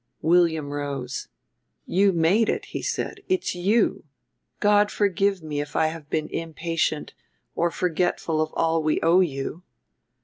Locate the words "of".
8.41-8.51